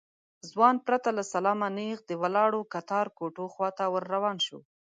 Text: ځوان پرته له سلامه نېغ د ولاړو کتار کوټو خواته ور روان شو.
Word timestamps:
ځوان 0.49 0.75
پرته 0.85 1.09
له 1.17 1.23
سلامه 1.33 1.67
نېغ 1.77 1.97
د 2.05 2.11
ولاړو 2.21 2.61
کتار 2.73 3.07
کوټو 3.17 3.45
خواته 3.53 3.85
ور 3.93 4.03
روان 4.13 4.37
شو. 4.45 4.59